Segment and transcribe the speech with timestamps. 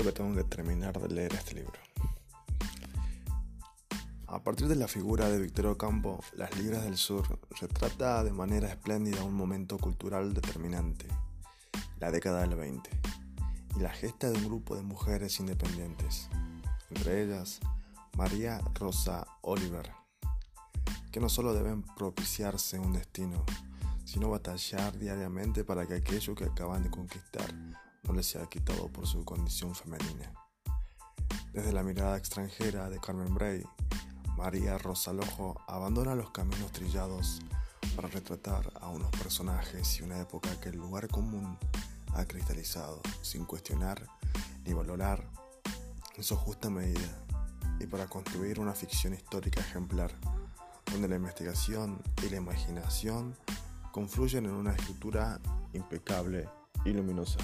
[0.00, 1.78] que tengo que terminar de leer este libro.
[4.26, 8.68] A partir de la figura de Victorio Campo, Las Libras del Sur retrata de manera
[8.68, 11.06] espléndida un momento cultural determinante,
[12.00, 12.90] la década del 20,
[13.76, 16.28] y la gesta de un grupo de mujeres independientes,
[16.90, 17.60] entre ellas
[18.16, 19.92] María Rosa Oliver,
[21.10, 23.44] que no solo deben propiciarse un destino,
[24.04, 27.52] sino batallar diariamente para que aquello que acaban de conquistar
[28.12, 30.34] no les sea quitado por su condición femenina.
[31.54, 33.64] Desde la mirada extranjera de Carmen Bray,
[34.36, 37.40] María Rosalojo abandona los caminos trillados
[37.96, 41.58] para retratar a unos personajes y una época que el lugar común
[42.14, 44.06] ha cristalizado, sin cuestionar
[44.66, 45.26] ni valorar
[46.14, 47.24] en su justa medida,
[47.80, 50.12] y para construir una ficción histórica ejemplar,
[50.90, 53.34] donde la investigación y la imaginación
[53.90, 55.40] confluyen en una escritura
[55.72, 56.46] impecable
[56.84, 57.38] y luminosa.